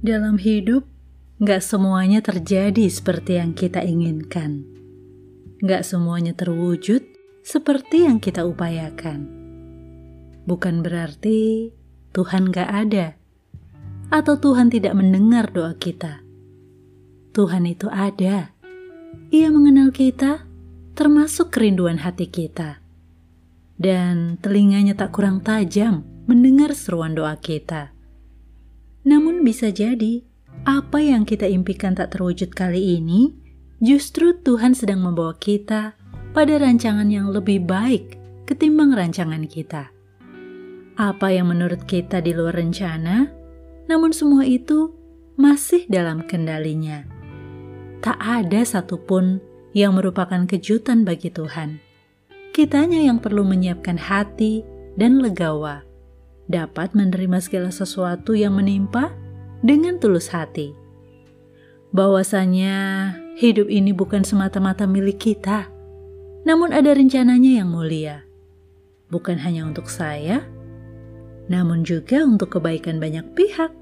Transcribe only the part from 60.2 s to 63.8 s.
hati. Bahwasanya hidup